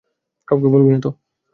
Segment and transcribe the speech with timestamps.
[0.47, 1.09] কাউকে বলবি না-তো?